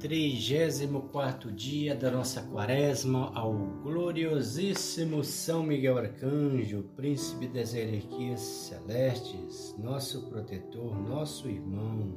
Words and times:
34 0.00 1.52
dia 1.52 1.94
da 1.94 2.10
nossa 2.10 2.40
quaresma 2.40 3.30
ao 3.34 3.52
gloriosíssimo 3.82 5.22
São 5.22 5.62
Miguel 5.62 5.98
Arcanjo, 5.98 6.84
príncipe 6.96 7.46
das 7.46 7.74
hierarquias 7.74 8.40
celestes, 8.40 9.74
nosso 9.78 10.22
protetor, 10.30 10.98
nosso 11.06 11.50
irmão. 11.50 12.14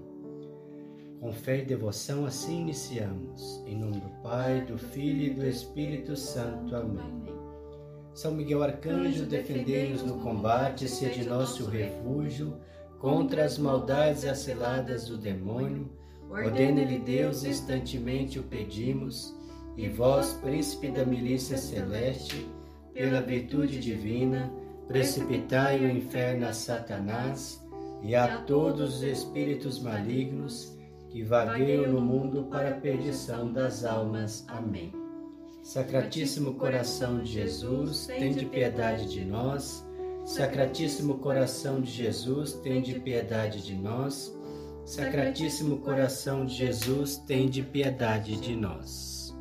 Com 1.19 1.33
fé 1.33 1.59
e 1.59 1.65
devoção 1.65 2.25
assim 2.25 2.61
iniciamos. 2.61 3.61
Em 3.67 3.77
nome 3.77 3.99
do 3.99 4.09
Pai, 4.23 4.61
do 4.61 4.77
Filho 4.77 5.25
e 5.25 5.33
do 5.33 5.45
Espírito 5.45 6.15
Santo. 6.15 6.73
Amém. 6.73 7.25
São 8.13 8.33
Miguel 8.33 8.63
Arcanjo, 8.63 9.25
defendei-nos 9.25 10.03
no 10.03 10.19
combate, 10.21 10.87
seja 10.87 11.29
nosso 11.29 11.65
refúgio 11.65 12.57
contra 12.97 13.43
as 13.43 13.57
maldades 13.57 14.23
aceladas 14.23 15.05
do 15.05 15.17
demônio 15.17 15.91
Ordene-lhe 16.33 16.97
Deus, 16.97 17.43
instantemente 17.43 18.39
o 18.39 18.43
pedimos, 18.43 19.35
e 19.77 19.87
vós, 19.87 20.33
príncipe 20.33 20.89
da 20.89 21.05
milícia 21.05 21.57
celeste, 21.57 22.47
pela 22.93 23.21
virtude 23.21 23.79
divina, 23.79 24.51
precipitai 24.87 25.79
o 25.79 25.89
inferno 25.89 26.47
a 26.47 26.53
Satanás 26.53 27.63
e 28.01 28.15
a 28.15 28.41
todos 28.41 28.97
os 28.97 29.03
espíritos 29.03 29.79
malignos 29.79 30.75
que 31.09 31.23
vagueiam 31.23 31.91
no 31.91 32.01
mundo 32.01 32.45
para 32.45 32.69
a 32.69 32.79
perdição 32.79 33.51
das 33.51 33.85
almas. 33.85 34.43
Amém. 34.47 34.91
Sacratíssimo 35.61 36.55
coração 36.55 37.19
de 37.19 37.31
Jesus, 37.31 38.07
tende 38.07 38.45
piedade 38.45 39.07
de 39.09 39.23
nós. 39.23 39.85
Sacratíssimo 40.25 41.19
coração 41.19 41.79
de 41.79 41.91
Jesus, 41.91 42.53
tende 42.53 42.99
piedade 42.99 43.63
de 43.63 43.75
nós. 43.75 44.35
Sacratíssimo 44.85 45.77
coração 45.77 46.45
de 46.45 46.55
Jesus, 46.55 47.15
tende 47.15 47.63
piedade 47.63 48.35
de 48.35 48.53
nós. 48.53 49.33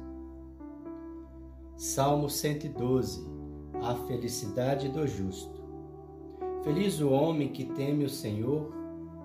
Salmo 1.77 2.31
112 2.31 3.27
A 3.83 3.93
felicidade 4.07 4.89
do 4.89 5.05
justo. 5.05 5.61
Feliz 6.63 7.01
o 7.01 7.11
homem 7.11 7.49
que 7.49 7.65
teme 7.65 8.05
o 8.05 8.09
Senhor 8.09 8.73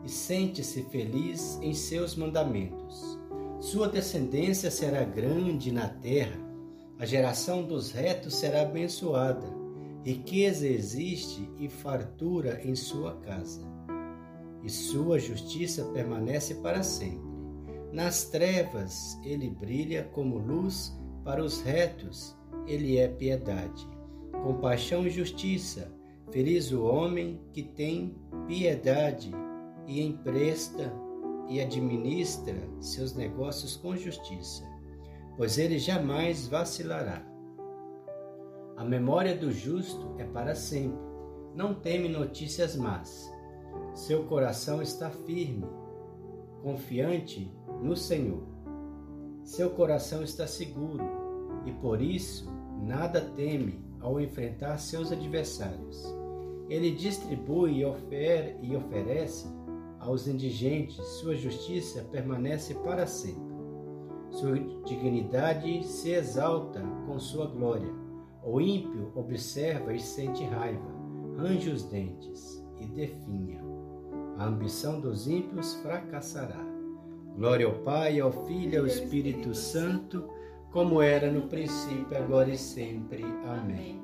e 0.03 0.09
sente-se 0.09 0.81
feliz 0.85 1.59
em 1.61 1.75
seus 1.75 2.15
mandamentos. 2.15 3.19
Sua 3.59 3.87
descendência 3.87 4.71
será 4.71 5.03
grande 5.03 5.71
na 5.71 5.87
terra, 5.87 6.39
a 6.97 7.05
geração 7.05 7.61
dos 7.61 7.91
retos 7.91 8.33
será 8.37 8.63
abençoada. 8.63 9.45
Riqueza 10.03 10.67
existe 10.67 11.47
e 11.59 11.69
fartura 11.69 12.59
em 12.63 12.75
sua 12.75 13.17
casa 13.17 13.76
e 14.63 14.69
sua 14.69 15.19
justiça 15.19 15.85
permanece 15.85 16.55
para 16.55 16.83
sempre. 16.83 17.27
Nas 17.91 18.25
trevas 18.25 19.19
ele 19.23 19.49
brilha 19.49 20.03
como 20.13 20.37
luz 20.37 20.97
para 21.23 21.43
os 21.43 21.61
retos, 21.61 22.35
ele 22.65 22.97
é 22.97 23.07
piedade. 23.07 23.87
Compaixão 24.43 25.05
e 25.05 25.09
justiça, 25.09 25.91
feliz 26.31 26.71
o 26.71 26.83
homem 26.83 27.41
que 27.53 27.63
tem 27.63 28.15
piedade 28.47 29.31
e 29.87 30.01
empresta 30.01 30.93
e 31.49 31.61
administra 31.61 32.67
seus 32.79 33.15
negócios 33.15 33.77
com 33.77 33.95
justiça, 33.95 34.63
pois 35.37 35.57
ele 35.57 35.79
jamais 35.79 36.47
vacilará. 36.47 37.25
A 38.75 38.83
memória 38.83 39.35
do 39.35 39.51
justo 39.51 40.13
é 40.19 40.25
para 40.25 40.53
sempre, 40.53 40.99
não 41.55 41.73
teme 41.73 42.09
notícias 42.09 42.75
más 42.75 43.36
seu 43.97 44.25
coração 44.25 44.79
está 44.79 45.09
firme, 45.09 45.65
confiante 46.61 47.51
no 47.81 47.97
Senhor. 47.97 48.43
Seu 49.43 49.71
coração 49.71 50.21
está 50.21 50.45
seguro 50.45 51.03
e 51.65 51.71
por 51.71 51.99
isso 51.99 52.47
nada 52.79 53.19
teme 53.35 53.83
ao 53.99 54.21
enfrentar 54.21 54.77
seus 54.77 55.11
adversários. 55.11 56.05
Ele 56.69 56.91
distribui 56.91 57.79
e, 57.79 57.85
ofer 57.85 58.59
e 58.61 58.75
oferece 58.75 59.47
aos 59.99 60.27
indigentes, 60.27 61.03
sua 61.19 61.35
justiça 61.35 62.03
permanece 62.11 62.75
para 62.75 63.07
sempre. 63.07 63.57
Sua 64.29 64.59
dignidade 64.85 65.83
se 65.87 66.11
exalta 66.11 66.83
com 67.07 67.17
sua 67.17 67.47
glória. 67.47 67.91
O 68.43 68.61
ímpio 68.61 69.11
observa 69.15 69.91
e 69.91 69.99
sente 69.99 70.43
raiva, 70.43 70.87
range 71.35 71.71
os 71.71 71.83
dentes 71.85 72.63
e 72.79 72.85
definha. 72.85 73.66
A 74.37 74.45
ambição 74.45 74.99
dos 74.99 75.27
ímpios 75.27 75.73
fracassará. 75.75 76.63
Glória 77.35 77.65
ao 77.65 77.73
Pai, 77.73 78.19
ao 78.19 78.31
Filho 78.45 78.73
e 78.73 78.77
ao 78.77 78.85
Espírito 78.85 79.55
Santo, 79.55 80.29
como 80.71 81.01
era 81.01 81.31
no 81.31 81.47
princípio, 81.47 82.15
agora 82.15 82.49
e 82.51 82.57
sempre. 82.57 83.23
Amém. 83.47 83.99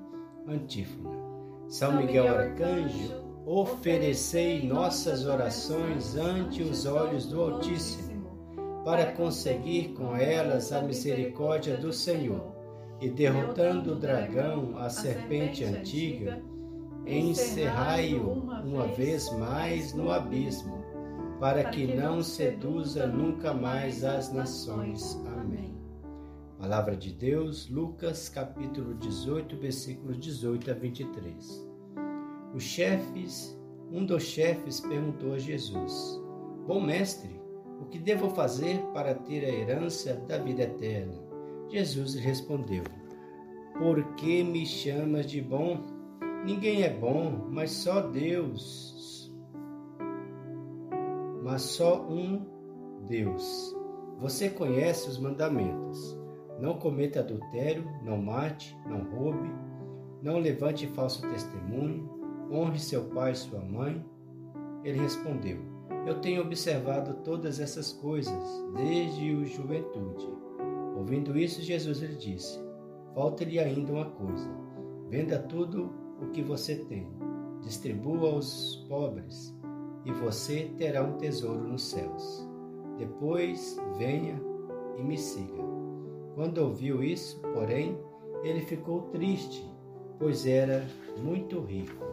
Antífona. 0.47 1.11
São 1.67 1.97
Miguel 1.97 2.27
Arcanjo, 2.27 3.13
oferecei 3.45 4.65
nossas 4.67 5.25
orações 5.25 6.15
ante 6.15 6.63
os 6.63 6.87
olhos 6.87 7.27
do 7.27 7.39
Altíssimo, 7.39 8.53
para 8.83 9.11
conseguir 9.11 9.89
com 9.89 10.15
elas 10.15 10.71
a 10.73 10.81
misericórdia 10.81 11.77
do 11.77 11.93
Senhor, 11.93 12.53
e 12.99 13.07
derrotando 13.07 13.93
o 13.93 13.95
dragão, 13.95 14.77
a 14.77 14.89
serpente 14.89 15.63
antiga, 15.63 16.41
encerrai-o 17.05 18.29
uma 18.63 18.87
vez 18.87 19.31
mais 19.33 19.93
no 19.93 20.11
abismo, 20.11 20.83
para 21.39 21.65
que 21.65 21.87
não 21.95 22.21
seduza 22.23 23.07
nunca 23.07 23.53
mais 23.53 24.03
as 24.03 24.31
nações. 24.31 25.21
Amém. 25.27 25.75
Palavra 26.57 26.95
de 26.95 27.11
Deus, 27.11 27.69
Lucas 27.69 28.29
capítulo 28.29 28.93
18, 28.95 29.57
versículos 29.57 30.17
18 30.17 30.71
a 30.71 30.73
23. 30.73 31.67
Os 32.55 32.63
chefes, 32.63 33.59
um 33.91 34.05
dos 34.05 34.23
chefes 34.23 34.79
perguntou 34.79 35.33
a 35.33 35.39
Jesus: 35.39 36.21
Bom 36.65 36.79
mestre, 36.79 37.41
o 37.81 37.85
que 37.85 37.99
devo 37.99 38.29
fazer 38.29 38.77
para 38.93 39.13
ter 39.13 39.43
a 39.43 39.49
herança 39.49 40.13
da 40.27 40.37
vida 40.37 40.63
eterna? 40.63 41.21
Jesus 41.69 42.15
respondeu: 42.15 42.83
Por 43.77 44.01
que 44.15 44.43
me 44.43 44.65
chamas 44.65 45.29
de 45.29 45.41
bom? 45.41 45.81
Ninguém 46.45 46.83
é 46.83 46.89
bom, 46.89 47.47
mas 47.49 47.71
só 47.71 48.01
Deus. 48.01 49.33
Mas 51.41 51.61
só 51.61 52.01
um 52.01 52.45
Deus. 53.07 53.73
Você 54.19 54.49
conhece 54.49 55.09
os 55.09 55.17
mandamentos. 55.17 56.19
Não 56.59 56.77
cometa 56.77 57.21
adultério, 57.21 57.89
não 58.03 58.21
mate, 58.21 58.77
não 58.85 59.03
roube, 59.03 59.49
não 60.21 60.37
levante 60.37 60.85
falso 60.87 61.21
testemunho, 61.29 62.09
honre 62.51 62.77
seu 62.77 63.05
pai 63.05 63.31
e 63.31 63.35
sua 63.35 63.61
mãe. 63.61 64.05
Ele 64.83 64.99
respondeu: 64.99 65.59
Eu 66.05 66.19
tenho 66.19 66.41
observado 66.41 67.13
todas 67.23 67.61
essas 67.61 67.93
coisas 67.93 68.43
desde 68.75 69.31
a 69.31 69.45
juventude. 69.45 70.27
Ouvindo 70.97 71.37
isso, 71.37 71.61
Jesus 71.61 71.99
lhe 71.99 72.15
disse: 72.15 72.61
Falta-lhe 73.15 73.59
ainda 73.59 73.93
uma 73.93 74.09
coisa. 74.11 74.49
Venda 75.09 75.39
tudo 75.39 76.02
o 76.21 76.27
que 76.27 76.41
você 76.41 76.75
tem, 76.75 77.07
distribua 77.61 78.33
aos 78.33 78.85
pobres, 78.87 79.55
e 80.05 80.11
você 80.11 80.71
terá 80.77 81.03
um 81.03 81.17
tesouro 81.17 81.63
nos 81.63 81.83
céus. 81.83 82.47
Depois 82.97 83.77
venha 83.97 84.41
e 84.97 85.03
me 85.03 85.17
siga. 85.17 85.63
Quando 86.35 86.59
ouviu 86.59 87.03
isso, 87.03 87.41
porém, 87.53 87.97
ele 88.43 88.61
ficou 88.61 89.03
triste, 89.03 89.65
pois 90.19 90.45
era 90.45 90.85
muito 91.17 91.59
rico. 91.61 92.03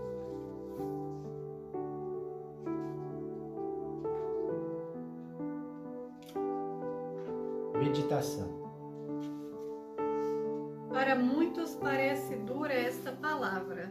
Meditação 7.78 8.59
parece 11.80 12.36
dura 12.36 12.72
esta 12.72 13.12
palavra. 13.12 13.90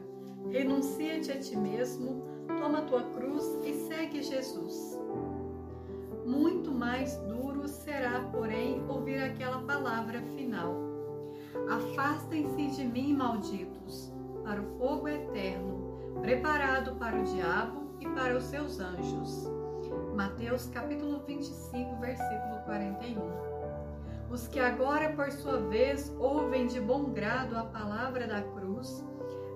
Renuncia-te 0.50 1.32
a 1.32 1.40
ti 1.40 1.56
mesmo, 1.58 2.24
toma 2.60 2.84
tua 2.84 3.04
cruz 3.04 3.46
e 3.64 3.74
segue 3.88 4.22
Jesus. 4.22 4.98
Muito 6.26 6.72
mais 6.72 7.16
duro 7.18 7.68
será, 7.68 8.22
porém, 8.32 8.84
ouvir 8.88 9.22
aquela 9.22 9.62
palavra 9.64 10.22
final. 10.36 10.76
Afastem-se 11.70 12.68
de 12.76 12.86
mim, 12.86 13.14
malditos, 13.16 14.14
para 14.44 14.62
o 14.62 14.78
fogo 14.78 15.08
eterno, 15.08 16.20
preparado 16.22 16.96
para 16.96 17.20
o 17.20 17.24
diabo 17.24 17.96
e 18.00 18.08
para 18.10 18.38
os 18.38 18.44
seus 18.44 18.80
anjos. 18.80 19.48
Mateus 20.16 20.68
capítulo 20.68 21.24
25, 21.26 21.96
versículo 22.00 22.60
41. 22.66 23.59
Os 24.32 24.48
que 24.48 24.60
agora, 24.60 25.12
por 25.14 25.32
sua 25.32 25.58
vez, 25.58 26.16
ouvem 26.20 26.68
de 26.68 26.80
bom 26.80 27.06
grado 27.06 27.58
a 27.58 27.64
palavra 27.64 28.28
da 28.28 28.44
cruz 28.44 29.04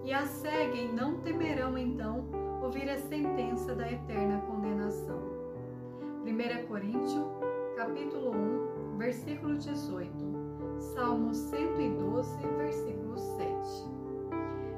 e 0.04 0.12
a 0.12 0.26
seguem, 0.26 0.92
não 0.92 1.22
temerão 1.22 1.78
então 1.78 2.26
ouvir 2.60 2.90
a 2.90 2.98
sentença 2.98 3.76
da 3.76 3.92
eterna 3.92 4.42
condenação. 4.42 5.20
1 6.26 6.68
Coríntios, 6.68 7.28
capítulo 7.78 8.32
1, 8.32 8.98
versículo 8.98 9.58
18. 9.58 10.12
Salmo 10.80 11.36
112, 11.36 12.48
versículo 12.58 13.18
7. 13.18 13.94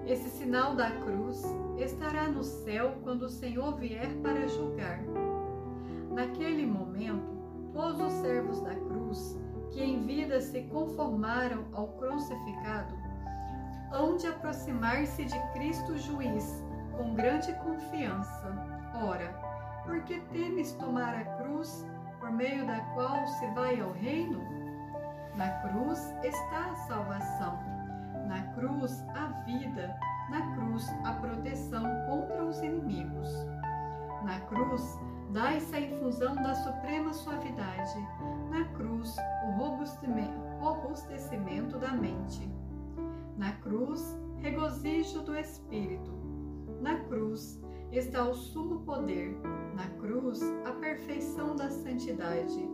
Esse 0.06 0.30
sinal 0.30 0.76
da 0.76 0.92
cruz 0.92 1.42
estará 1.78 2.28
no 2.28 2.44
céu 2.44 2.96
quando 3.02 3.24
o 3.24 3.30
Senhor 3.30 3.78
vier 3.78 4.14
para 4.22 4.46
julgar. 4.48 5.02
Naquele 6.12 6.66
momento, 6.66 7.34
todos 7.74 8.02
os 8.02 8.14
servos 8.22 8.62
da 8.62 8.76
cruz, 8.76 9.38
que 9.72 9.84
em 9.84 10.06
vida 10.06 10.40
se 10.42 10.62
conformaram 10.64 11.66
ao 11.74 11.88
crucificado, 11.90 12.96
hão 13.92 14.18
de 14.18 14.28
aproximar-se 14.28 15.26
de 15.26 15.40
Cristo 15.54 15.98
juiz 15.98 16.64
com 16.98 17.14
grande 17.14 17.54
confiança. 17.56 18.54
Ora, 19.04 19.28
por 19.86 20.02
que 20.04 20.20
temes 20.32 20.74
tomar 20.74 21.16
a 21.16 21.26
cruz 21.38 21.86
por 22.20 22.32
meio 22.32 22.66
da 22.66 22.80
qual 22.94 23.26
se 23.28 23.48
vai 23.48 23.80
ao 23.80 23.92
reino? 23.92 24.42
Na 25.36 25.50
cruz 25.62 26.14
está 26.24 26.72
a 26.72 26.76
salvação, 26.88 27.60
na 28.28 28.42
cruz 28.54 29.04
a 29.10 29.28
vida, 29.44 29.96
na 30.30 30.56
cruz 30.56 30.90
a 31.04 31.14
proteção 31.14 31.84
contra 32.08 32.46
os 32.46 32.62
inimigos. 32.62 33.30
Na 34.24 34.40
cruz 34.42 34.98
dai-se 35.32 35.76
a 35.76 35.82
infusão 35.82 36.36
da 36.36 36.56
suprema 36.56 37.14
suavidade, 37.14 38.08
na 38.50 38.64
cruz 38.76 39.16
o 39.46 39.52
robustecimento 40.62 41.78
da 41.78 41.92
mente. 41.94 42.52
Na 43.38 43.52
cruz, 43.54 44.18
regozijo 44.38 45.22
do 45.22 45.36
espírito. 45.36 46.12
Na 46.82 47.00
cruz 47.06 47.62
está 47.92 48.24
o 48.28 48.34
sumo 48.34 48.82
poder, 48.82 49.38
na 49.76 49.88
cruz 50.00 50.42
a 50.66 50.72
perfeição 50.74 51.56
da 51.56 51.70
santidade. 51.70 52.70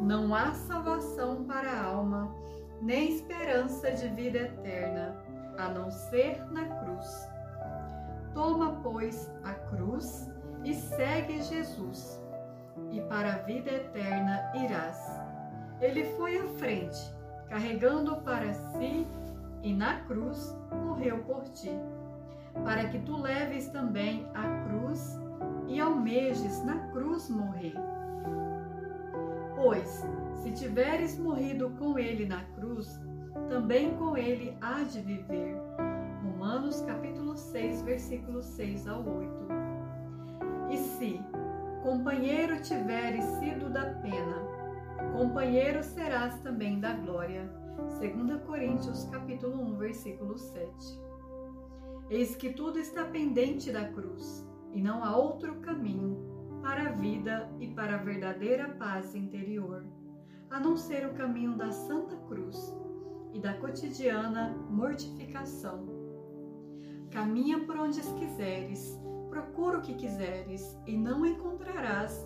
Não 0.00 0.34
há 0.34 0.52
salvação 0.52 1.44
para 1.44 1.70
a 1.70 1.84
alma, 1.84 2.34
nem 2.80 3.08
esperança 3.10 3.92
de 3.92 4.08
vida 4.08 4.38
eterna, 4.38 5.16
a 5.58 5.68
não 5.68 5.90
ser 5.90 6.44
na 6.50 6.66
cruz. 6.80 7.28
Toma, 8.34 8.80
pois, 8.82 9.30
a 9.44 9.52
cruz 9.52 10.30
e 10.64 10.74
segue 10.74 11.42
Jesus, 11.42 12.22
e 12.90 13.00
para 13.02 13.34
a 13.34 13.38
vida 13.38 13.70
eterna 13.70 14.52
irás. 14.54 15.21
Ele 15.82 16.04
foi 16.16 16.38
à 16.38 16.46
frente, 16.58 17.12
carregando 17.48 18.16
para 18.18 18.54
si, 18.54 19.04
e 19.64 19.74
na 19.74 20.00
cruz 20.02 20.56
morreu 20.70 21.18
por 21.24 21.42
ti, 21.48 21.72
para 22.64 22.88
que 22.88 23.00
tu 23.00 23.20
leves 23.20 23.66
também 23.68 24.24
a 24.32 24.62
cruz 24.64 25.18
e 25.66 25.80
almejes 25.80 26.64
na 26.64 26.78
cruz 26.90 27.28
morrer. 27.28 27.74
Pois, 29.56 30.06
se 30.42 30.52
tiveres 30.52 31.18
morrido 31.18 31.70
com 31.70 31.98
ele 31.98 32.26
na 32.26 32.44
cruz, 32.54 33.00
também 33.48 33.96
com 33.96 34.16
ele 34.16 34.56
há 34.60 34.84
de 34.84 35.00
viver. 35.00 35.56
Romanos 36.22 36.80
capítulo 36.82 37.36
6, 37.36 37.82
versículos 37.82 38.44
6 38.44 38.86
ao 38.86 39.00
8. 39.00 39.30
E 40.70 40.76
se 40.76 41.20
companheiro 41.82 42.60
tiveres 42.62 43.24
sido 43.40 43.68
da 43.68 43.91
companheiro 45.32 45.82
serás 45.82 46.38
também 46.40 46.78
da 46.78 46.92
glória. 46.92 47.50
2 47.98 48.42
Coríntios 48.42 49.04
capítulo 49.06 49.62
1, 49.62 49.78
versículo 49.78 50.36
7. 50.36 50.70
Eis 52.10 52.36
que 52.36 52.52
tudo 52.52 52.78
está 52.78 53.06
pendente 53.06 53.72
da 53.72 53.88
cruz, 53.88 54.46
e 54.74 54.82
não 54.82 55.02
há 55.02 55.16
outro 55.16 55.54
caminho 55.60 56.60
para 56.60 56.90
a 56.90 56.92
vida 56.92 57.50
e 57.58 57.68
para 57.68 57.94
a 57.94 58.02
verdadeira 58.02 58.76
paz 58.78 59.14
interior, 59.14 59.86
a 60.50 60.60
não 60.60 60.76
ser 60.76 61.06
o 61.06 61.14
caminho 61.14 61.56
da 61.56 61.72
Santa 61.72 62.14
Cruz 62.28 62.76
e 63.32 63.40
da 63.40 63.54
cotidiana 63.54 64.54
mortificação. 64.68 65.86
Caminha 67.10 67.64
por 67.64 67.78
onde 67.78 68.02
quiseres, 68.02 69.00
procura 69.30 69.78
o 69.78 69.82
que 69.82 69.94
quiseres 69.94 70.78
e 70.86 70.94
não 70.94 71.24
encontrarás 71.24 72.22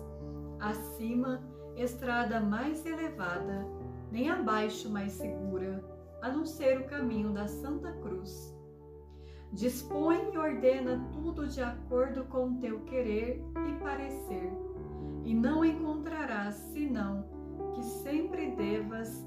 acima 0.59 1.41
estrada 1.77 2.39
mais 2.39 2.85
elevada, 2.85 3.65
nem 4.11 4.29
abaixo 4.29 4.89
mais 4.89 5.13
segura, 5.13 5.83
a 6.21 6.29
não 6.29 6.45
ser 6.45 6.79
o 6.81 6.85
caminho 6.85 7.31
da 7.31 7.47
Santa 7.47 7.91
Cruz. 7.93 8.55
Dispõe 9.53 10.33
e 10.33 10.37
ordena 10.37 11.07
tudo 11.13 11.47
de 11.47 11.61
acordo 11.61 12.25
com 12.25 12.49
o 12.49 12.59
teu 12.59 12.81
querer 12.81 13.41
e 13.69 13.79
parecer, 13.79 14.51
e 15.23 15.33
não 15.33 15.63
encontrarás 15.63 16.55
senão 16.55 17.25
que 17.73 17.83
sempre 17.83 18.51
devas 18.51 19.25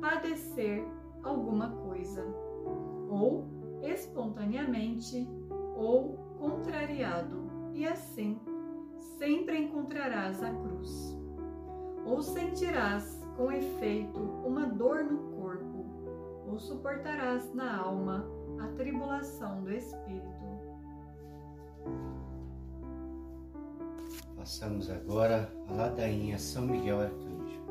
padecer 0.00 0.84
alguma 1.22 1.70
coisa, 1.70 2.24
ou 3.08 3.46
espontaneamente, 3.82 5.28
ou 5.76 6.16
contrariado, 6.38 7.50
e 7.74 7.86
assim 7.86 8.40
sempre 9.18 9.58
encontrarás 9.58 10.42
a 10.42 10.50
cruz. 10.50 11.21
Ou 12.04 12.22
sentirás 12.22 13.20
com 13.36 13.50
efeito 13.50 14.18
uma 14.44 14.66
dor 14.66 15.04
no 15.04 15.18
corpo, 15.36 15.86
ou 16.46 16.58
suportarás 16.58 17.52
na 17.54 17.76
alma 17.76 18.26
a 18.60 18.66
tribulação 18.76 19.62
do 19.62 19.72
espírito. 19.72 20.42
Passamos 24.36 24.90
agora 24.90 25.52
a 25.68 25.72
ladainha 25.72 26.38
São 26.38 26.66
Miguel 26.66 27.00
Arcanjo. 27.00 27.62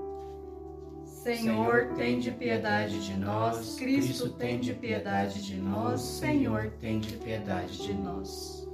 Senhor, 1.04 1.94
tem 1.95 2.19
de 2.19 2.31
piedade 2.31 3.06
de 3.06 3.19
nós. 3.19 3.75
Cristo, 3.75 4.30
tem 4.30 4.60
de 4.60 4.74
piedade 4.74 5.44
de 5.44 5.57
nós. 5.57 6.01
Senhor, 6.01 6.72
tem 6.80 7.00
de 7.00 7.18
piedade 7.18 7.78
de 7.78 7.94
nós. 7.94 8.68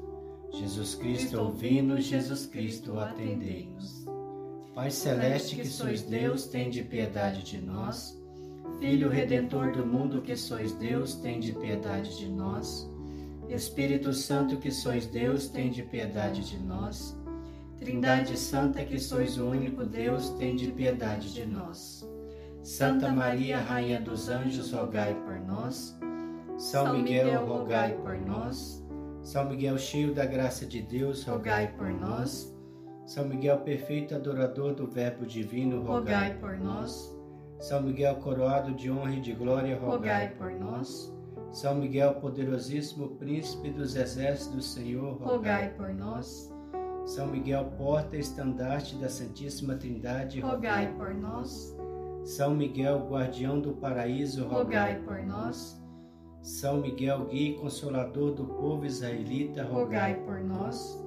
Jesus 0.51 0.95
Cristo, 0.95 1.41
ouvi-nos, 1.41 2.05
Jesus 2.05 2.45
Cristo, 2.45 2.97
atendei-nos. 2.99 4.05
Pai 4.77 4.91
celeste, 4.91 5.55
que 5.55 5.65
sois 5.65 6.03
Deus, 6.03 6.45
tende 6.45 6.83
piedade 6.83 7.41
de 7.41 7.59
nós. 7.59 8.15
Filho 8.79 9.09
redentor 9.09 9.71
do 9.71 9.83
mundo, 9.83 10.21
que 10.21 10.35
sois 10.35 10.71
Deus, 10.71 11.15
tende 11.15 11.51
piedade 11.51 12.15
de 12.15 12.29
nós. 12.29 12.87
Espírito 13.49 14.13
Santo, 14.13 14.57
que 14.57 14.69
sois 14.69 15.07
Deus, 15.07 15.47
tende 15.47 15.81
piedade 15.81 16.47
de 16.47 16.59
nós. 16.59 17.17
Trindade 17.79 18.37
Santa, 18.37 18.85
que 18.85 18.99
sois 18.99 19.39
o 19.39 19.47
único 19.47 19.83
Deus, 19.83 20.29
tende 20.37 20.71
piedade 20.71 21.33
de 21.33 21.43
nós. 21.43 22.07
Santa 22.61 23.11
Maria, 23.11 23.57
Rainha 23.57 23.99
dos 23.99 24.29
Anjos, 24.29 24.71
rogai 24.71 25.15
por 25.25 25.39
nós. 25.39 25.97
São 26.55 26.93
Miguel, 26.93 27.47
rogai 27.47 27.93
por 27.95 28.15
nós. 28.15 28.85
São 29.23 29.49
Miguel, 29.49 29.79
cheio 29.79 30.13
da 30.13 30.27
graça 30.27 30.67
de 30.67 30.83
Deus, 30.83 31.23
rogai 31.23 31.73
por 31.75 31.89
nós. 31.89 32.55
São 33.07 33.25
Miguel, 33.25 33.59
perfeito 33.59 34.13
adorador 34.13 34.73
do 34.75 34.85
Verbo 34.85 35.25
Divino, 35.25 35.81
rogai 35.81 36.37
por 36.39 36.59
nós. 36.59 37.17
São 37.57 37.81
Miguel, 37.81 38.17
coroado 38.17 38.73
de 38.73 38.91
honra 38.91 39.13
e 39.13 39.21
de 39.21 39.31
glória, 39.31 39.79
rogai 39.79 40.35
por 40.37 40.51
nós. 40.51 41.15
São 41.49 41.75
Miguel, 41.75 42.15
poderosíssimo 42.15 43.15
príncipe 43.15 43.69
dos 43.69 43.95
exércitos 43.95 44.53
do 44.53 44.61
Senhor, 44.61 45.13
rogai 45.21 45.69
por 45.69 45.93
nós. 45.93 46.53
São 47.05 47.27
Miguel, 47.27 47.71
porta 47.77 48.17
e 48.17 48.19
estandarte 48.19 48.97
da 48.97 49.07
Santíssima 49.07 49.75
Trindade, 49.75 50.41
rogai 50.41 50.93
por 50.97 51.13
nós. 51.13 51.73
São 52.25 52.53
Miguel, 52.53 53.07
guardião 53.09 53.61
do 53.61 53.71
paraíso, 53.71 54.45
rogai 54.49 54.99
por 54.99 55.25
nós. 55.25 55.81
São 56.41 56.81
Miguel, 56.81 57.25
guia 57.27 57.51
e 57.51 57.53
consolador 57.53 58.33
do 58.33 58.43
povo 58.45 58.85
israelita, 58.85 59.63
rogai 59.63 60.15
por 60.25 60.41
nós. 60.41 61.06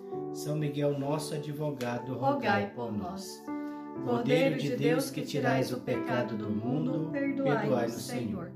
São 0.33 0.55
Miguel, 0.55 0.97
nosso 0.97 1.33
advogado, 1.33 2.13
rogai 2.13 2.71
por 2.73 2.91
nós. 2.91 3.43
Cordeiro 4.05 4.57
de 4.57 4.75
Deus, 4.77 5.11
que 5.11 5.21
tirais 5.21 5.71
o 5.73 5.81
pecado 5.81 6.35
do 6.37 6.49
mundo, 6.49 7.09
perdoai-nos, 7.11 8.01
Senhor. 8.01 8.51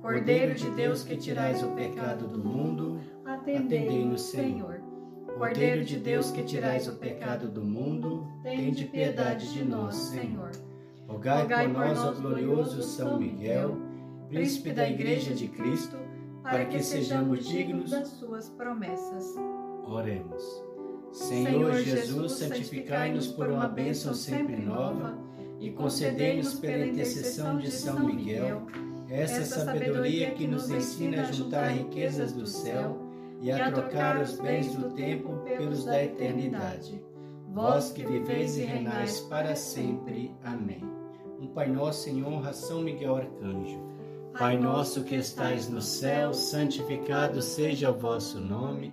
Cordeiro 0.00 0.54
de 0.54 0.70
Deus, 0.70 1.04
que 1.04 1.16
tirais 1.16 1.62
o 1.62 1.72
pecado 1.72 2.26
do 2.26 2.38
mundo, 2.38 2.98
atendei-nos, 3.24 4.22
Senhor. 4.22 4.80
Cordeiro 5.36 5.84
de 5.84 5.98
Deus, 5.98 6.30
que 6.30 6.42
tirais 6.42 6.88
o 6.88 6.96
pecado 6.96 7.48
do 7.48 7.62
mundo, 7.62 8.26
tende 8.42 8.86
piedade 8.86 9.52
de 9.52 9.62
nós, 9.62 9.94
Senhor. 9.94 10.50
Rogai, 11.06 11.46
por 11.46 11.68
nós, 11.68 11.98
ó 11.98 12.12
glorioso 12.12 12.82
São 12.82 13.18
Miguel, 13.18 13.76
príncipe 14.28 14.72
da 14.72 14.88
Igreja 14.88 15.34
de 15.34 15.48
Cristo, 15.48 15.96
para 16.42 16.64
que 16.64 16.82
sejamos 16.82 17.46
dignos 17.46 17.90
das 17.90 18.08
suas 18.08 18.48
promessas. 18.48 19.34
Oremos. 19.84 20.69
Senhor 21.12 21.74
Jesus, 21.76 22.32
santificai-nos 22.32 23.26
por 23.28 23.48
uma 23.48 23.66
bênção 23.66 24.14
sempre 24.14 24.56
nova 24.56 25.18
e 25.58 25.70
concedei-nos 25.70 26.54
pela 26.54 26.86
intercessão 26.86 27.58
de 27.58 27.70
São 27.70 27.98
Miguel 28.00 28.66
essa 29.08 29.44
sabedoria 29.44 30.30
que 30.30 30.46
nos 30.46 30.70
ensina 30.70 31.22
a 31.22 31.32
juntar 31.32 31.66
riquezas 31.68 32.32
do 32.32 32.46
céu 32.46 32.96
e 33.40 33.50
a 33.50 33.70
trocar 33.70 34.20
os 34.20 34.38
bens 34.38 34.72
do 34.74 34.90
tempo 34.90 35.38
pelos 35.44 35.84
da 35.84 36.02
eternidade. 36.02 37.02
Vós 37.52 37.90
que 37.90 38.06
viveis 38.06 38.56
e 38.56 38.62
reinais 38.62 39.20
para 39.20 39.56
sempre. 39.56 40.32
Amém 40.44 41.00
um 41.40 41.46
Pai 41.46 41.68
Nosso 41.68 42.10
em 42.10 42.22
honra 42.22 42.50
a 42.50 42.52
São 42.52 42.82
Miguel 42.82 43.16
Arcanjo. 43.16 43.80
Pai 44.38 44.56
nosso 44.56 45.02
que 45.02 45.16
estais 45.16 45.68
no 45.68 45.80
céu, 45.80 46.32
santificado 46.32 47.42
seja 47.42 47.90
o 47.90 47.98
vosso 47.98 48.38
nome. 48.38 48.92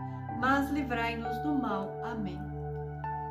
mas 0.41 0.71
livrai-nos 0.71 1.37
do 1.43 1.53
mal. 1.53 1.95
Amém. 2.03 2.39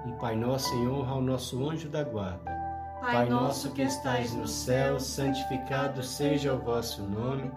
Um 0.07 0.13
Pai 0.13 0.37
nosso 0.37 0.73
em 0.77 0.89
honra 0.89 1.15
ao 1.15 1.21
nosso 1.21 1.69
anjo 1.69 1.89
da 1.89 2.05
guarda. 2.05 2.51
Pai 3.01 3.29
nosso 3.29 3.73
que 3.73 3.83
estais 3.83 4.33
no 4.35 4.47
céu, 4.47 5.01
santificado 5.01 6.03
seja 6.05 6.55
o 6.55 6.59
vosso 6.59 7.03
nome. 7.03 7.51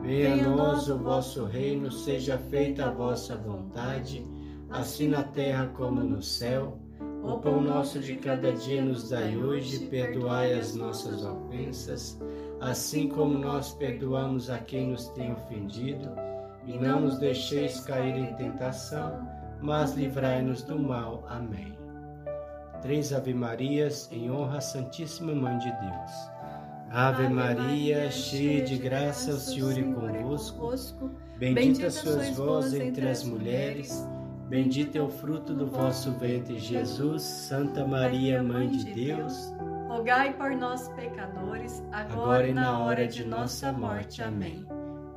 Venha 0.00 0.46
a 0.46 0.48
nós 0.48 0.88
o 0.88 0.98
vosso 0.98 1.44
reino, 1.44 1.90
seja 1.90 2.38
feita 2.38 2.86
a 2.86 2.90
vossa 2.90 3.36
vontade, 3.36 4.26
assim 4.70 5.08
na 5.08 5.24
terra 5.24 5.66
como 5.74 6.00
no 6.00 6.22
céu. 6.22 6.78
O 7.24 7.38
pão 7.38 7.60
nosso 7.60 7.98
de 7.98 8.16
cada 8.16 8.52
dia 8.52 8.82
nos 8.82 9.10
dai 9.10 9.36
hoje, 9.36 9.86
perdoai 9.86 10.52
as 10.52 10.74
nossas 10.74 11.24
ofensas, 11.24 12.20
assim 12.60 13.08
como 13.08 13.38
nós 13.38 13.72
perdoamos 13.74 14.50
a 14.50 14.58
quem 14.58 14.88
nos 14.88 15.08
tem 15.10 15.32
ofendido, 15.32 16.08
e 16.66 16.78
não 16.78 17.00
nos 17.00 17.18
deixeis 17.18 17.80
cair 17.80 18.16
em 18.16 18.34
tentação, 18.34 19.28
mas 19.60 19.94
livrai-nos 19.94 20.62
do 20.62 20.78
mal. 20.78 21.24
Amém. 21.28 21.76
Três 22.80 23.12
Ave 23.12 23.32
Marias 23.32 24.08
em 24.10 24.30
honra 24.30 24.58
à 24.58 24.60
Santíssima 24.60 25.34
Mãe 25.34 25.56
de 25.58 25.70
Deus. 25.70 26.32
Ave 26.90 27.28
Maria, 27.28 28.10
cheia 28.10 28.62
de 28.64 28.76
graça, 28.76 29.30
o 29.30 29.38
Senhor 29.38 29.78
é 29.78 29.82
convosco. 29.82 31.10
Bendita 31.38 31.90
sois 31.90 32.30
vós 32.36 32.74
entre 32.74 33.08
as 33.08 33.24
mulheres, 33.24 34.06
bendito 34.48 34.96
é 34.96 35.00
o 35.00 35.08
fruto 35.08 35.54
do 35.54 35.66
vosso 35.66 36.12
ventre, 36.12 36.58
Jesus. 36.58 37.22
Santa 37.22 37.86
Maria, 37.86 38.42
Mãe 38.42 38.68
de 38.68 38.92
Deus 38.92 39.52
rogai 39.92 40.32
por 40.32 40.50
nós, 40.52 40.88
pecadores, 40.88 41.82
agora, 41.92 42.12
agora 42.12 42.48
e 42.48 42.54
na 42.54 42.78
hora 42.78 43.06
de 43.06 43.24
nossa 43.24 43.70
morte. 43.72 44.22
Amém. 44.22 44.66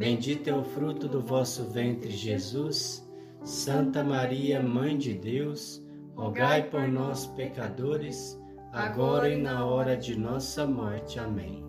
bendito 0.00 0.48
é 0.48 0.54
o 0.54 0.64
fruto 0.64 1.06
do 1.06 1.20
vosso 1.20 1.62
ventre, 1.64 2.10
Jesus. 2.10 3.06
Santa 3.44 4.02
Maria, 4.02 4.62
Mãe 4.62 4.96
de 4.96 5.12
Deus, 5.12 5.84
rogai 6.16 6.70
por 6.70 6.88
nós, 6.88 7.26
pecadores, 7.26 8.40
agora 8.72 9.28
e 9.28 9.36
na 9.36 9.66
hora 9.66 9.94
de 9.94 10.18
nossa 10.18 10.66
morte. 10.66 11.18
Amém. 11.18 11.62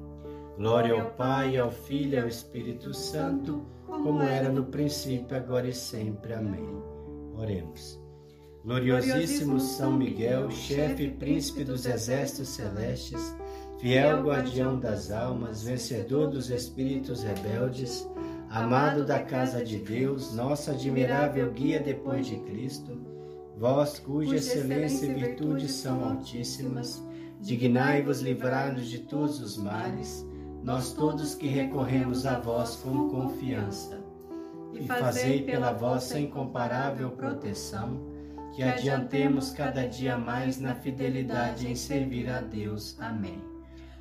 Glória 0.57 0.93
ao 0.93 1.11
Pai, 1.11 1.57
ao 1.57 1.69
Filho 1.69 2.13
e 2.13 2.19
ao 2.19 2.27
Espírito 2.29 2.93
Santo, 2.93 3.65
como 3.85 4.21
era 4.21 4.47
no 4.47 4.63
princípio, 4.63 5.35
agora 5.35 5.67
e 5.67 5.73
sempre. 5.73 6.33
Amém. 6.33 6.81
Oremos. 7.35 8.00
Gloriosíssimo 8.63 9.59
São 9.59 9.91
Miguel, 9.91 10.50
chefe 10.51 11.03
e 11.03 11.11
príncipe 11.11 11.65
dos 11.65 11.85
exércitos 11.85 12.47
celestes, 12.47 13.35
fiel 13.81 14.21
guardião 14.21 14.79
das 14.79 15.09
almas, 15.09 15.63
vencedor 15.63 16.29
dos 16.29 16.51
espíritos 16.51 17.23
rebeldes, 17.23 18.07
amado 18.47 19.03
da 19.03 19.23
casa 19.23 19.65
de 19.65 19.77
Deus, 19.77 20.35
nossa 20.35 20.71
admirável 20.71 21.51
guia 21.51 21.79
depois 21.79 22.27
de 22.27 22.35
Cristo, 22.41 22.95
vós 23.57 23.97
cuja 23.97 24.35
excelência 24.35 25.07
e 25.07 25.13
virtude 25.15 25.67
são 25.67 26.05
altíssimas, 26.05 27.03
dignai-vos 27.39 28.21
livrar-nos 28.21 28.88
de 28.88 29.00
todos 29.00 29.41
os 29.41 29.57
males, 29.57 30.27
nós 30.63 30.93
todos 30.93 31.33
que 31.33 31.47
recorremos 31.47 32.27
a 32.27 32.39
vós 32.39 32.75
com 32.75 33.09
confiança. 33.09 34.00
E 34.73 34.85
fazei 34.85 35.41
pela 35.41 35.73
vossa 35.73 36.19
incomparável 36.19 37.09
proteção, 37.11 38.00
que 38.53 38.61
adiantemos 38.61 39.50
cada 39.50 39.88
dia 39.88 40.19
mais 40.19 40.59
na 40.59 40.75
fidelidade 40.75 41.67
em 41.67 41.75
servir 41.75 42.29
a 42.29 42.41
Deus. 42.41 42.95
Amém. 43.00 43.41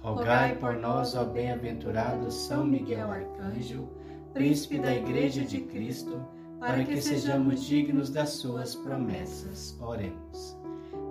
Rogai 0.02 0.56
por 0.56 0.76
nós, 0.76 1.14
ó 1.14 1.24
bem-aventurado 1.24 2.30
São 2.30 2.64
Miguel 2.64 3.10
Arcanjo, 3.10 3.86
príncipe 4.32 4.78
da 4.78 4.94
Igreja 4.94 5.44
de 5.44 5.60
Cristo, 5.60 6.24
para 6.58 6.82
que 6.84 7.00
sejamos 7.02 7.64
dignos 7.64 8.08
das 8.08 8.30
suas 8.30 8.74
promessas. 8.74 9.76
Oremos. 9.78 10.58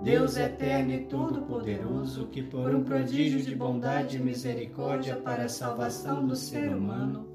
Deus 0.02 0.36
eterno 0.36 0.92
e 0.92 1.04
todo-poderoso, 1.04 2.26
que 2.28 2.42
por 2.42 2.74
um 2.74 2.82
prodígio 2.82 3.40
de 3.40 3.54
bondade 3.54 4.16
e 4.16 4.20
misericórdia 4.20 5.14
para 5.14 5.44
a 5.44 5.48
salvação 5.48 6.26
do 6.26 6.34
ser 6.34 6.68
humano, 6.74 7.28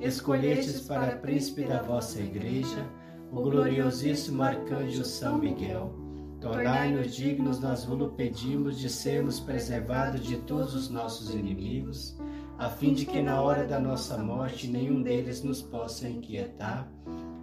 escolhestes 0.00 0.80
para 0.80 1.16
príncipe 1.16 1.64
da 1.64 1.82
vossa 1.82 2.20
igreja 2.20 2.86
o 3.30 3.42
gloriosíssimo 3.42 4.42
arcanjo 4.42 5.04
São 5.04 5.38
Miguel. 5.38 6.01
Tornai-nos 6.42 7.14
dignos, 7.14 7.60
nós 7.60 7.84
vos 7.84 8.12
pedimos, 8.14 8.78
de 8.78 8.90
sermos 8.90 9.40
preservados 9.40 10.22
de 10.22 10.36
todos 10.38 10.74
os 10.74 10.90
nossos 10.90 11.32
inimigos, 11.34 12.18
a 12.58 12.68
fim 12.68 12.92
de 12.92 13.06
que 13.06 13.22
na 13.22 13.40
hora 13.40 13.64
da 13.64 13.80
nossa 13.80 14.18
morte 14.18 14.68
nenhum 14.68 15.02
deles 15.02 15.42
nos 15.42 15.62
possa 15.62 16.08
inquietar 16.08 16.90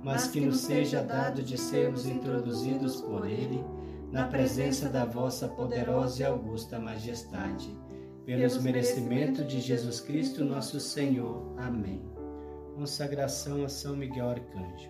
mas 0.04 0.28
que 0.28 0.40
nos 0.40 0.62
seja 0.62 1.04
dado 1.04 1.44
de 1.44 1.58
sermos 1.58 2.06
introduzidos 2.06 3.02
por 3.02 3.28
Ele 3.28 3.64
na 4.12 4.28
presença 4.28 4.90
da 4.90 5.06
vossa 5.06 5.48
poderosa 5.48 6.22
e 6.22 6.26
augusta 6.26 6.80
majestade. 6.80 7.70
Pelos 8.26 8.62
merecimentos 8.62 9.48
de 9.48 9.60
Jesus 9.60 10.00
Cristo, 10.00 10.44
nosso 10.44 10.80
Senhor. 10.80 11.54
Amém. 11.58 12.02
Consagração 12.76 13.64
a 13.64 13.70
São 13.70 13.96
Miguel 13.96 14.30
Arcanjo. 14.30 14.90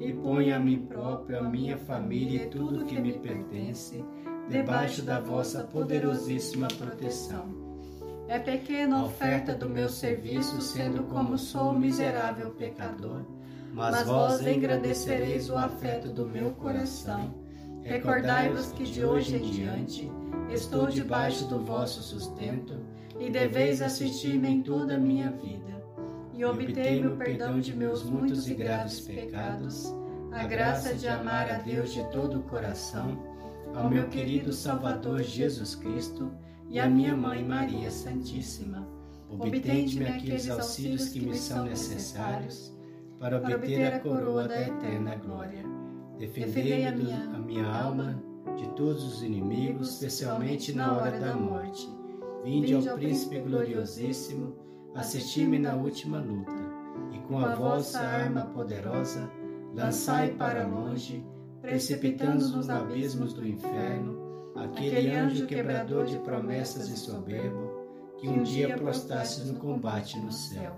e 0.00 0.12
ponho 0.12 0.54
a 0.54 0.58
mim 0.58 0.86
próprio, 0.86 1.38
a 1.38 1.42
minha 1.42 1.76
família 1.76 2.44
e 2.44 2.48
tudo 2.48 2.84
que 2.84 3.00
me 3.00 3.12
pertence, 3.12 4.04
debaixo 4.48 5.02
da 5.02 5.20
vossa 5.20 5.64
poderosíssima 5.64 6.68
proteção. 6.68 7.66
É 8.28 8.38
pequena 8.38 8.98
a 8.98 9.04
oferta 9.04 9.54
do 9.54 9.68
meu 9.68 9.88
serviço, 9.88 10.60
sendo 10.60 11.04
como 11.04 11.38
sou 11.38 11.72
miserável 11.72 12.50
pecador 12.50 13.24
mas 13.76 14.06
vós 14.06 14.40
engrandecereis 14.46 15.50
o 15.50 15.56
afeto 15.56 16.08
do 16.08 16.24
meu 16.24 16.52
coração. 16.52 17.34
Recordai-vos 17.82 18.72
que 18.72 18.84
de 18.84 19.04
hoje 19.04 19.36
em 19.36 19.42
diante 19.42 20.10
estou 20.50 20.86
debaixo 20.86 21.44
do 21.46 21.58
vosso 21.58 22.02
sustento 22.02 22.80
e 23.20 23.28
deveis 23.28 23.82
assistir-me 23.82 24.48
em 24.48 24.62
toda 24.62 24.94
a 24.94 24.98
minha 24.98 25.30
vida. 25.30 25.75
E 26.36 26.44
obtei-me 26.44 27.06
o 27.06 27.16
perdão 27.16 27.58
de 27.58 27.74
meus 27.74 28.04
muitos 28.04 28.46
e 28.46 28.54
graves 28.54 29.00
pecados, 29.00 29.94
a 30.32 30.44
graça 30.44 30.92
de 30.92 31.08
amar 31.08 31.50
a 31.50 31.58
Deus 31.58 31.94
de 31.94 32.04
todo 32.10 32.40
o 32.40 32.42
coração, 32.42 33.18
ao 33.74 33.88
meu 33.88 34.06
querido 34.08 34.52
Salvador 34.52 35.22
Jesus 35.22 35.74
Cristo 35.74 36.30
e 36.68 36.78
à 36.78 36.86
minha 36.88 37.16
Mãe 37.16 37.42
Maria 37.42 37.90
Santíssima. 37.90 38.86
Obtende-me 39.30 40.06
aqueles 40.06 40.50
auxílios 40.50 41.08
que 41.08 41.20
me 41.20 41.34
são 41.34 41.64
necessários 41.64 42.76
para 43.18 43.38
obter 43.38 43.94
a 43.94 44.00
coroa 44.00 44.46
da 44.46 44.60
eterna 44.60 45.16
glória. 45.16 45.64
Defendei 46.18 46.86
a 46.86 46.92
minha, 46.92 47.30
a 47.34 47.38
minha 47.38 47.66
alma 47.66 48.22
de 48.56 48.68
todos 48.74 49.02
os 49.04 49.22
inimigos, 49.22 49.94
especialmente 49.94 50.74
na 50.74 50.96
hora 50.96 51.18
da 51.18 51.34
morte. 51.34 51.88
Vinde 52.44 52.74
ao 52.74 52.96
príncipe 52.96 53.40
gloriosíssimo, 53.40 54.65
assisti-me 54.96 55.58
na 55.58 55.74
última 55.74 56.18
luta, 56.18 56.52
e 57.12 57.18
com 57.20 57.38
a 57.38 57.54
vossa 57.54 58.00
arma 58.00 58.42
poderosa, 58.46 59.30
lançai 59.74 60.30
para 60.30 60.66
longe, 60.66 61.24
precipitando-nos 61.60 62.54
nos 62.54 62.70
abismos 62.70 63.32
do 63.32 63.46
inferno, 63.46 64.52
aquele 64.56 65.10
anjo 65.10 65.46
quebrador 65.46 66.06
de 66.06 66.18
promessas 66.18 66.88
e 66.88 66.96
soberbo, 66.96 67.70
que 68.18 68.28
um 68.28 68.42
dia 68.42 68.76
prostraste 68.76 69.46
no 69.46 69.58
combate 69.58 70.18
no 70.18 70.32
céu. 70.32 70.74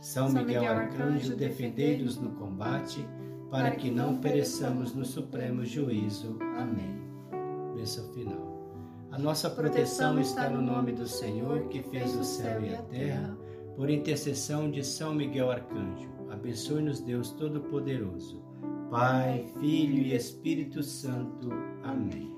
São 0.00 0.28
Miguel 0.28 0.64
Arcanjo, 0.64 1.34
defendei-nos 1.34 2.16
no 2.16 2.30
combate, 2.32 3.06
para 3.50 3.72
que 3.72 3.90
não 3.90 4.18
pereçamos 4.18 4.94
no 4.94 5.04
supremo 5.04 5.64
juízo. 5.64 6.38
Amém. 6.58 7.00
Bênção 7.74 8.12
final. 8.12 8.56
A 9.10 9.18
nossa 9.18 9.48
proteção 9.48 10.20
está 10.20 10.50
no 10.50 10.60
nome 10.60 10.92
do 10.92 11.06
Senhor, 11.06 11.68
que 11.68 11.82
fez 11.82 12.14
o 12.14 12.24
céu 12.24 12.60
e 12.62 12.74
a 12.74 12.82
terra, 12.82 13.36
por 13.76 13.90
intercessão 13.90 14.70
de 14.70 14.82
São 14.82 15.14
Miguel 15.14 15.50
Arcanjo. 15.50 16.10
Abençoe-nos, 16.30 17.00
Deus 17.00 17.30
Todo-Poderoso. 17.32 18.42
Pai, 18.90 19.44
Filho 19.60 20.02
e 20.02 20.14
Espírito 20.14 20.82
Santo. 20.82 21.50
Amém. 21.82 22.35